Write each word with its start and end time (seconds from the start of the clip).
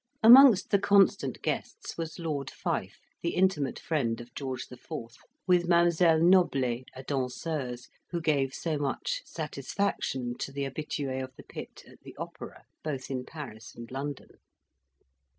Amongst 0.23 0.71
the 0.71 0.79
constant 0.79 1.43
guests 1.43 1.95
was 1.95 2.17
Lord 2.17 2.49
Fife, 2.49 2.97
the 3.21 3.35
intimate 3.35 3.77
friend 3.77 4.19
of 4.19 4.33
George 4.33 4.65
IV., 4.71 4.91
with 5.45 5.67
Mdlle. 5.69 6.23
Noblet, 6.23 6.85
a 6.95 7.03
danseuse, 7.03 7.87
who 8.09 8.19
gave 8.19 8.51
so 8.55 8.79
much 8.79 9.21
satisfaction 9.27 10.35
to 10.39 10.51
the 10.51 10.63
habitues 10.63 11.21
of 11.21 11.35
the 11.35 11.43
pit 11.43 11.83
at 11.87 12.01
the 12.01 12.15
opera, 12.17 12.63
both 12.83 13.11
in 13.11 13.25
Paris 13.25 13.75
and 13.75 13.91
London. 13.91 14.39